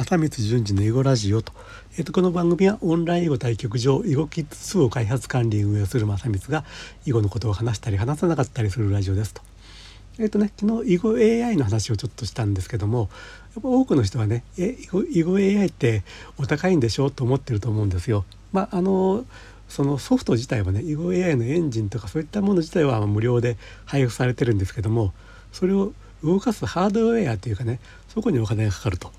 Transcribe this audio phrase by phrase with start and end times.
[0.00, 1.52] 正光淳二の囲碁ラジオと,、
[1.98, 6.64] えー、とこの番組はオンライン囲碁対局場囲碁キッズ2を開発管理運営する正光が
[7.04, 9.42] 囲碁のことを話したり話さなかったりするラジオですと。
[10.18, 11.16] えっ、ー、とね昨日囲碁
[11.48, 13.10] AI の話をちょっとしたんですけども
[13.54, 16.02] やっぱ多くの人はねえ囲碁 AI って
[16.38, 17.06] お高いんでしょ？
[17.06, 18.24] うと思ってると思うんですよ。
[18.52, 19.26] まああの
[19.68, 25.12] そのソフト自体はね囲碁 AI のエンジンとかそういったもの自体は無料で配布されてるんですけども
[25.52, 25.92] それを
[26.22, 29.12] 動かすハードウェアというかねそこにお金がかかると。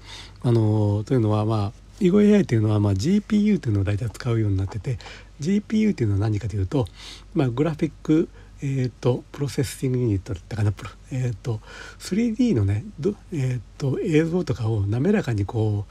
[0.43, 4.97] あのというのはまあ囲碁 AI というのはまあ GPU というのを大体使うようになってて
[5.39, 6.87] GPU というのは何かというと、
[7.35, 8.27] まあ、グラフィック
[8.63, 10.71] えーと、プロセッシングユニットだったかな、
[11.11, 11.59] えーと、
[11.97, 12.85] 3D のね
[13.33, 15.85] えーと、映像とかを滑らかにこ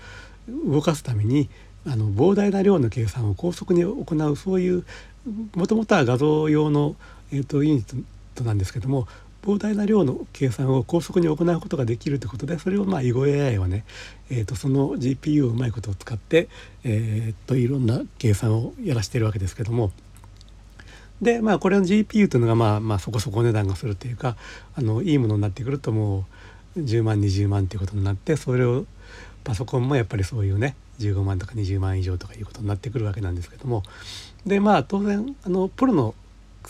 [0.49, 1.49] う動かすために
[1.85, 4.85] あの膨大な量の計算を高速に行うそういう
[5.55, 6.95] もともとは画像用の、
[7.33, 8.05] えー、とユニッ
[8.35, 9.09] トなんですけども
[9.43, 13.85] 膨大な量の計算を高速に行うことができるということでそれをまあ囲碁 AI はね、
[14.30, 16.49] えー、とその GPU をうまいことを使って、
[16.85, 19.93] えー、といろんな計算をやらしてるわけですけども。
[21.21, 24.37] でまあこれの GPU というのがまあまあそこそこ値段がするというか
[24.74, 26.24] あのいいものになってくるとも
[26.77, 28.87] う10万20万ということになってそれを
[29.45, 33.83] パソコンもやっぱりそういうね15万とか20万以上とかいうことになってくるわけなんですけども。
[34.46, 36.15] でまあ当然あのプロの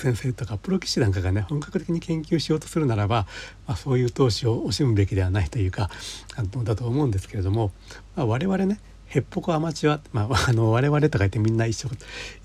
[0.00, 3.26] 先生とかプロ棋士なんかがね本格的に研究しようとするならば、
[3.66, 5.90] まあ、そういう投資を惜しむべきではないというか
[6.36, 7.72] あのだと思うんですけれども、
[8.16, 11.90] まあ、我々ねへっぽこアマチュア、まあ、 あの我々とか言ってみんな一緒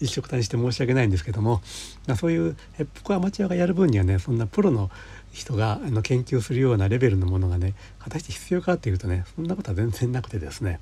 [0.01, 1.61] 一緒くたにして申し訳ないんですけども、
[2.07, 4.89] まあ、そういうへっぽこアマチュアがやる分にはねそんなプロの
[5.31, 10.79] 人があの研究するようなレベルのものがね果たして必要かっていうとねそんなことは全然なくてですね。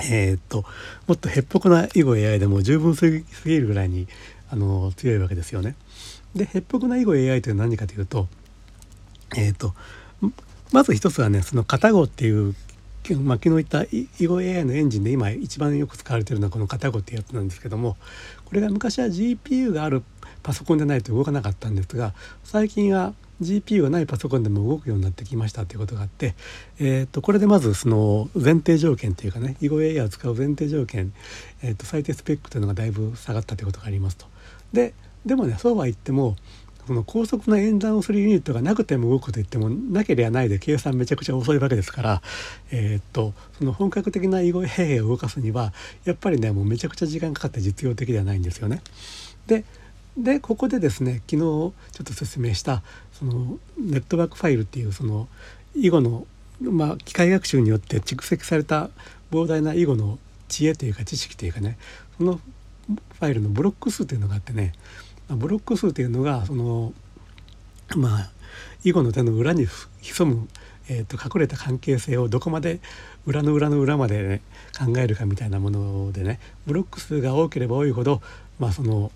[0.00, 0.64] えー、っと
[1.08, 3.24] もっとへっぽこな囲碁 AI でも十分すぎ
[3.58, 4.06] るぐらいに
[4.50, 5.74] あの強いわけですよね。
[6.34, 8.28] でヘッポクな囲碁 AI というのは何かというと,、
[9.36, 9.74] えーと、
[10.72, 12.54] まず一つはねそのカゴっていう、
[13.22, 17.96] まあ、昨日言った囲碁 AI のエンジンで今一番よく使われてるのはこのカタゴっていうやつなんですけども
[18.44, 20.02] これが昔は GPU がある
[20.42, 26.34] パソコンでないと動かなかったんですが最近は GPU がないパソコンでも動くようになってきましたということがあって、
[26.80, 31.12] えー、とこれでまずその前提条件というかね囲碁 AI を使う前提条件、
[31.62, 34.26] えー、と最低スペックというのがだいぶ下がったということがありますと。
[34.72, 36.36] ででもねそうは言っても
[36.88, 42.22] その高速な演算をするユニットがなくても動くと言ってもなければないで計算めちゃくちゃ遅いわけですから、
[42.70, 45.74] えー、っとその本格的な囲碁兵を動かすには
[46.06, 48.80] やっぱりねもうめちゃくちゃ時間かかって実用的ではないんですよね。
[49.46, 49.64] で
[50.16, 55.28] でここでですね昨日ちょっと説明したそのネットワークファイルっていうその
[55.76, 56.26] 囲碁の、
[56.60, 58.88] まあ、機械学習によって蓄積された
[59.30, 60.18] 膨大な囲碁の
[60.48, 61.76] 知恵というか知識というかね
[62.16, 62.40] その
[62.88, 64.72] ファイルのブロック数というのがあってね
[65.28, 66.92] ブロック数というのがその
[67.96, 68.30] まあ
[68.84, 69.66] 囲碁の手の裏に
[70.00, 70.48] 潜む、
[70.88, 72.80] えーと、隠れた関係性をどこまで
[73.26, 74.40] 裏の裏の裏まで、ね、
[74.78, 78.22] 考えるかみたいなものでねブロック数が多ければ多いほど
[78.58, 79.10] まあその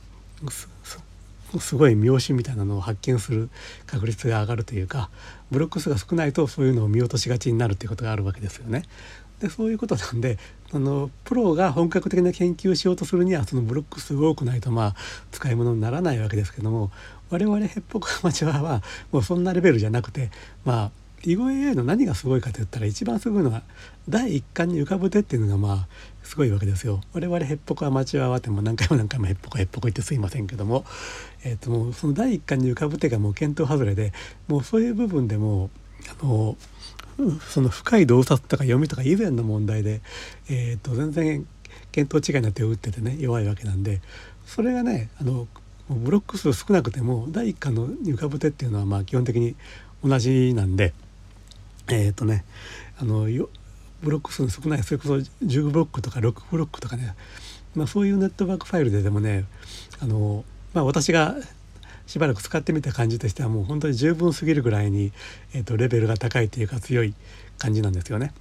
[1.60, 3.50] すごい妙心みたいなのを発見する
[3.86, 5.10] 確率が上がるというか
[5.50, 8.84] ブロック数が少ないとそういうのを見落としがちになるということがあるわけですよね。
[9.42, 10.38] でそういうことなんで
[10.72, 14.94] あのプロが本格的な研究をしようとするにはそのブロック数多くないとまあ
[15.32, 16.92] 使い物にならないわけですけども
[17.28, 20.30] 我々ヘッポコアマチュアはもうそんなレベルじゃなくて
[20.64, 20.90] まあ
[21.24, 23.62] 囲碁 AI の何がすごいかと言ったら一番すごいのは
[24.08, 25.88] 第一巻に浮かぶ手っていうのがまあ
[26.22, 27.00] すごいわけですよ。
[27.12, 30.84] 我々ヘッポコアマチュアはっても何回も何回もヘッポコヘッポコ言ってすいませんけども、
[31.44, 34.12] えー、ともうその第一巻に浮かぶ手がもう見当外れで
[34.48, 35.70] もうそういう部分でも
[36.10, 36.56] あの
[37.48, 40.00] その深い洞察とか読みとか以前の問題で、
[40.50, 41.46] えー、と全然
[41.92, 44.00] 見当違いな手を打っててね弱いわけなんで
[44.46, 45.46] それがねあの
[45.88, 49.56] ブロック数少なくても第一巻の浮かぶ手っていうのはまあ基本的に
[50.04, 50.94] 同じなんで
[51.88, 52.44] えっ、ー、とね
[52.98, 53.48] あのよ
[54.02, 57.14] ブロック数の少ないそれこそ10ブロックとか6ブロックとかね、
[57.74, 59.44] まあ、そういうネットワークファイルででもね
[60.00, 60.44] あの、
[60.74, 61.36] まあ、私が
[62.12, 65.12] しばらく使ってみた感じとしてはもう本当に十分すぎるぐらいに、
[65.54, 67.14] えーと、レベルが高いというか強い
[67.56, 68.34] 感じなんですよね。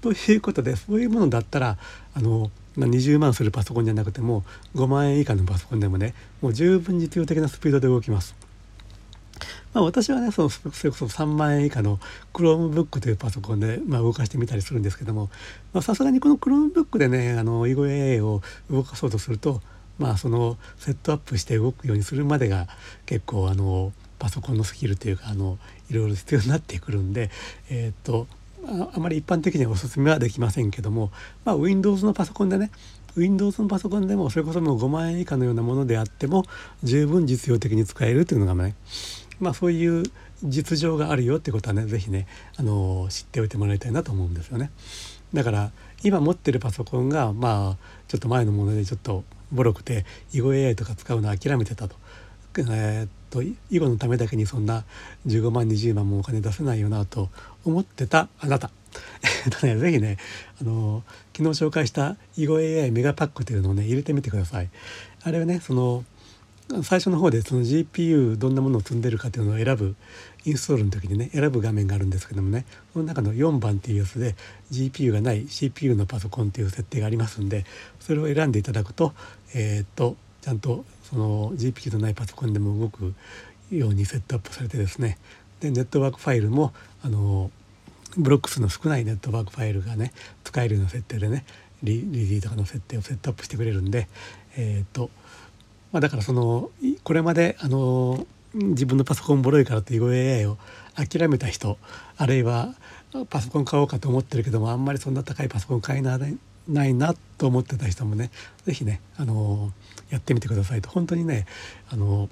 [0.00, 1.78] ということでそういうものだったら
[2.12, 4.42] あの20万するパソコンじゃなくても
[4.74, 8.34] 5万円以下のパソコンでもねもう十分実用的なスピードで動きます。
[9.72, 12.00] まあ、私はねそのそれこそ3万円以下の
[12.34, 15.30] Chromebook というパソコンで、まあ、動かしてみたりするんですけども
[15.82, 19.62] さすがにこの Chromebook でねあの囲碁 AI を動かそうとすると
[20.02, 22.66] まあそのセットアップして動くようにするまでが
[23.06, 25.58] 結構あのパソコンのスキルというかあの
[25.90, 27.30] いろいろ必要になってくるんで
[27.70, 28.26] えー、っと
[28.94, 31.10] あまり一般的にはおすすめはできませんけども、
[31.44, 32.70] まあ、Windows のパソコンでね
[33.16, 36.44] Windows のパソコンでもそれこそもう5万円以下のようなものであっても
[36.82, 38.74] 十分実用的に使えるというのがね
[39.42, 40.04] まあ、そういう
[40.44, 44.70] 実情があるよってことはね是非ね、あの知っておいてもらいたいなと思うんですよね。
[45.34, 45.72] だから
[46.04, 47.76] 今持ってるパソコンがまあ
[48.06, 51.96] ちょっと前のものでちょっとボロくて囲碁 AI とか使うの諦めてたと。
[52.58, 54.84] えー、っと囲碁のためだけにそんな
[55.26, 57.30] 15万20万もお金出せないよなと
[57.64, 58.70] 思ってたあなた。
[59.46, 60.18] えっとね、ぜひね、
[60.60, 61.02] あの
[61.34, 64.68] 昨日紹介した囲碁 AI メガパックというのをね入れてみてください。
[65.22, 66.04] あれはねその
[66.82, 69.94] 最初の方でその GPU どんなものを積んでるかというのを選ぶ
[70.44, 74.34] インストールの時にね選ぶ画面があるんですけどもねその中の4番っていうやつで
[74.70, 77.64] GPU がない CPU のパソコンっていう設定がありますんで
[78.00, 79.12] それを選んでいただくと
[79.54, 83.14] えー、っとちゃんとその GPU のないパソコンでも動く
[83.70, 85.18] ようにセットアップされてですね
[85.60, 86.72] でネットワークファイルも
[87.04, 87.50] あの
[88.16, 90.12] ブロック数の少ないネットワークファイルがね
[90.44, 91.44] 使えるような設定でね
[91.82, 94.08] リリリーとかの設定をセットアップしてくれるんで
[94.56, 95.10] えっ、と
[95.92, 96.70] まあ、だからその
[97.04, 100.58] これまであの自分のパソコンボロいからって囲碁 AI を
[100.94, 101.78] 諦めた人
[102.16, 102.74] あるいは
[103.30, 108.30] パソコン買おうかと思ってるけどもあんまりそんな高いパソコン買えないないなと思ってた人もね
[108.64, 109.72] 是非ねあの
[110.10, 111.46] やってみてくださいと本当にね
[111.90, 112.28] あの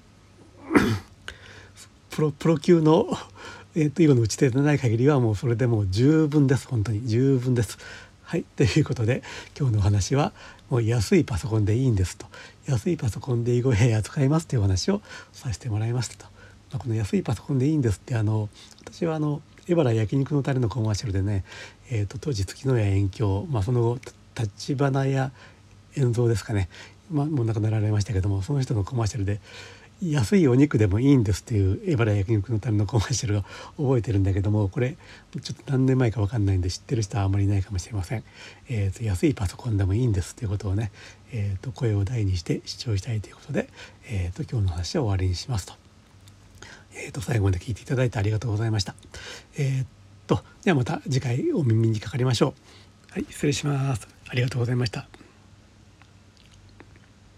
[2.11, 3.09] プロプロ級の、
[3.75, 7.79] えー、と囲碁の打ち手でない限りはもうそれでもう十分です本当に十分です。
[8.31, 9.25] はいということで
[9.59, 10.33] 今日のお話は
[10.69, 12.27] もう安いパソコンでいいんですと
[12.65, 16.31] 安いパソコンで囲碁 AI 扱いますというお話をさせてもらいましたと。
[16.71, 18.49] まあ、この安いパソコンでいいんですってあの
[18.85, 21.43] 私はあのエバラ焼肉のタレのコマーシャルでね、
[21.91, 23.99] えーと、当時月の家遠鏡、まあ、その後
[24.39, 25.33] 立花屋
[25.97, 26.69] 遠蔵ですかね、
[27.11, 29.41] まあ、もう亡くなられましたけどもその人のコマーシャルで
[30.03, 33.43] 安いお肉でもいいんですっていうエバラ焼肉のためのコマーシャルを
[33.77, 34.97] 覚えてるんだけどもこれ
[35.43, 38.25] ちょっと何年前か分かんないんで知ってる人はあまりいないかもしれません、
[38.71, 40.91] えーと、安いパソコンでもいいんですっていうことをね、
[41.33, 43.69] えーと、声を大にして主張したいということで、
[44.09, 45.75] えーと、今日の話は終わりにしますと,、
[46.95, 48.95] えー、と最後まで聞いていただいてありがとうございました。
[49.59, 49.87] えー、っ
[50.27, 52.55] とではまた次回お耳にかかりましょ
[53.11, 53.13] う。
[53.13, 54.09] はい失礼します。
[54.29, 55.20] ありがとうございました。